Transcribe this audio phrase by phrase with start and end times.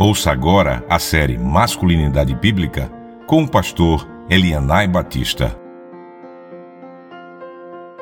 [0.00, 2.88] Ouça agora a série Masculinidade Bíblica
[3.26, 5.58] com o pastor Elianai Batista.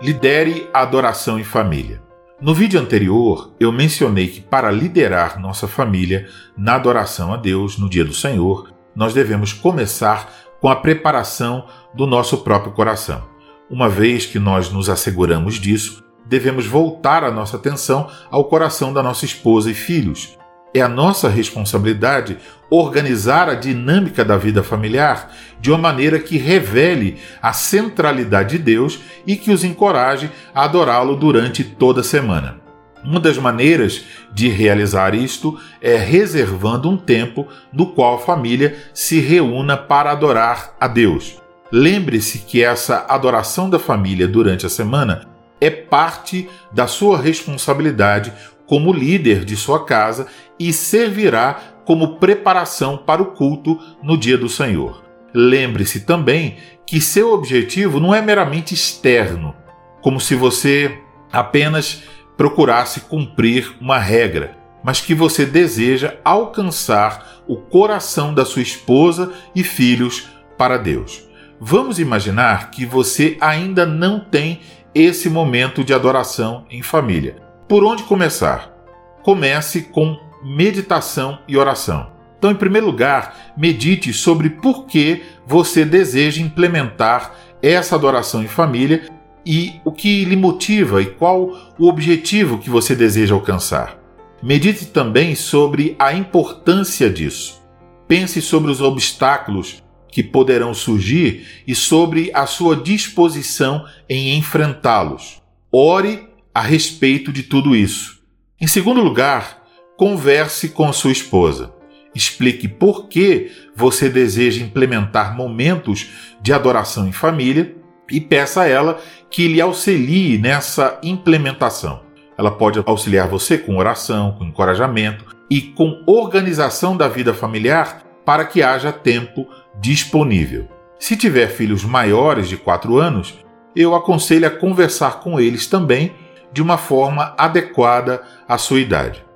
[0.00, 2.00] Lidere a adoração em família.
[2.40, 7.90] No vídeo anterior, eu mencionei que para liderar nossa família na adoração a Deus no
[7.90, 13.24] dia do Senhor, nós devemos começar com a preparação do nosso próprio coração.
[13.68, 19.02] Uma vez que nós nos asseguramos disso, devemos voltar a nossa atenção ao coração da
[19.02, 20.38] nossa esposa e filhos,
[20.72, 22.38] é a nossa responsabilidade
[22.70, 29.00] organizar a dinâmica da vida familiar de uma maneira que revele a centralidade de Deus
[29.26, 32.60] e que os encoraje a adorá-lo durante toda a semana.
[33.02, 39.18] Uma das maneiras de realizar isto é reservando um tempo no qual a família se
[39.20, 41.40] reúna para adorar a Deus.
[41.72, 45.22] Lembre-se que essa adoração da família durante a semana
[45.60, 48.32] é parte da sua responsabilidade
[48.66, 50.26] como líder de sua casa
[50.60, 55.02] e servirá como preparação para o culto no dia do Senhor.
[55.34, 59.54] Lembre-se também que seu objetivo não é meramente externo,
[60.02, 61.00] como se você
[61.32, 62.02] apenas
[62.36, 69.64] procurasse cumprir uma regra, mas que você deseja alcançar o coração da sua esposa e
[69.64, 71.26] filhos para Deus.
[71.60, 74.60] Vamos imaginar que você ainda não tem
[74.94, 78.74] esse momento de adoração em família por onde começar?
[79.22, 82.10] Comece com meditação e oração.
[82.38, 89.08] Então, em primeiro lugar, medite sobre por que você deseja implementar essa adoração em família
[89.44, 93.98] e o que lhe motiva e qual o objetivo que você deseja alcançar.
[94.42, 97.60] Medite também sobre a importância disso.
[98.08, 105.40] Pense sobre os obstáculos que poderão surgir e sobre a sua disposição em enfrentá-los.
[105.70, 108.18] Ore a respeito de tudo isso.
[108.60, 109.59] Em segundo lugar,
[110.00, 111.74] converse com sua esposa.
[112.14, 116.08] Explique por que você deseja implementar momentos
[116.40, 117.76] de adoração em família
[118.10, 122.00] e peça a ela que lhe auxilie nessa implementação.
[122.38, 128.46] Ela pode auxiliar você com oração, com encorajamento e com organização da vida familiar para
[128.46, 129.46] que haja tempo
[129.78, 130.66] disponível.
[130.98, 133.34] Se tiver filhos maiores de 4 anos,
[133.76, 136.14] eu aconselho a conversar com eles também
[136.50, 139.28] de uma forma adequada à sua idade.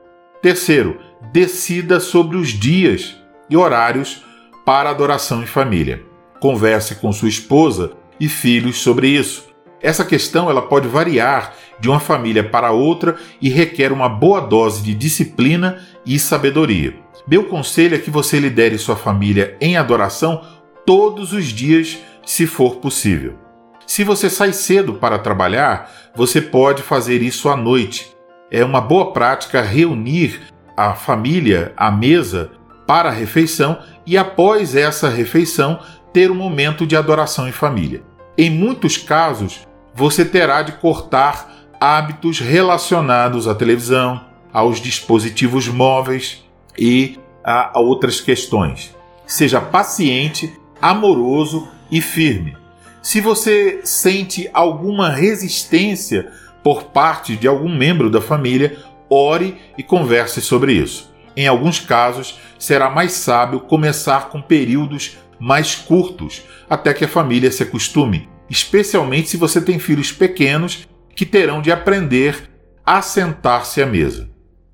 [0.45, 1.01] Terceiro,
[1.33, 3.17] decida sobre os dias
[3.49, 4.23] e horários
[4.63, 6.03] para adoração em família.
[6.39, 9.47] Converse com sua esposa e filhos sobre isso.
[9.81, 14.83] Essa questão ela pode variar de uma família para outra e requer uma boa dose
[14.83, 16.95] de disciplina e sabedoria.
[17.27, 20.45] Meu conselho é que você lidere sua família em adoração
[20.85, 23.39] todos os dias, se for possível.
[23.87, 28.14] Se você sai cedo para trabalhar, você pode fazer isso à noite.
[28.57, 30.41] É uma boa prática reunir
[30.77, 32.53] a família à mesa
[32.87, 35.81] para a refeição e, após essa refeição,
[36.13, 38.05] ter um momento de adoração em família.
[38.39, 46.45] Em muitos casos, você terá de cortar hábitos relacionados à televisão, aos dispositivos móveis
[46.79, 48.95] e a outras questões.
[49.27, 52.57] Seja paciente, amoroso e firme.
[53.03, 56.31] Se você sente alguma resistência
[56.65, 58.79] por parte de algum membro da família,
[59.11, 61.13] ore e converse sobre isso.
[61.37, 67.51] Em alguns casos, será mais sábio começar com períodos mais curtos, até que a família
[67.51, 72.51] se acostume, especialmente se você tem filhos pequenos que terão de aprender
[72.85, 74.31] a sentar-se à mesa.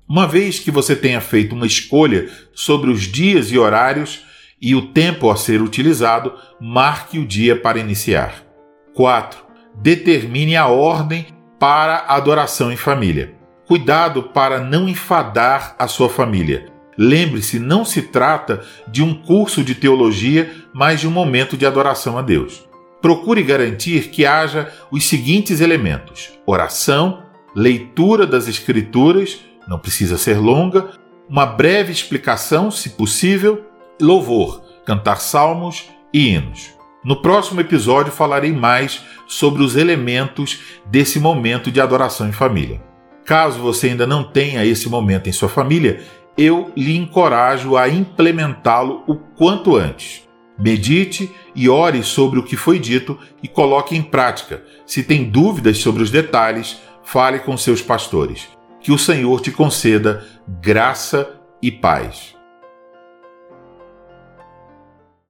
[0.07, 4.23] Uma vez que você tenha feito uma escolha sobre os dias e horários,
[4.61, 8.45] e o tempo a ser utilizado, marque o dia para iniciar.
[8.93, 9.43] 4.
[9.81, 11.25] Determine a ordem
[11.61, 13.35] para adoração em família.
[13.67, 16.71] Cuidado para não enfadar a sua família.
[16.97, 22.17] Lembre-se, não se trata de um curso de teologia, mas de um momento de adoração
[22.17, 22.67] a Deus.
[22.99, 27.21] Procure garantir que haja os seguintes elementos: oração,
[27.55, 30.89] leitura das Escrituras, não precisa ser longa,
[31.29, 33.63] uma breve explicação, se possível,
[34.01, 36.80] louvor, cantar salmos e hinos.
[37.03, 42.79] No próximo episódio falarei mais sobre os elementos desse momento de adoração em família.
[43.25, 46.03] Caso você ainda não tenha esse momento em sua família,
[46.37, 50.27] eu lhe encorajo a implementá-lo o quanto antes.
[50.59, 54.63] Medite e ore sobre o que foi dito e coloque em prática.
[54.85, 58.47] Se tem dúvidas sobre os detalhes, fale com seus pastores.
[58.79, 61.31] Que o Senhor te conceda graça
[61.61, 62.35] e paz.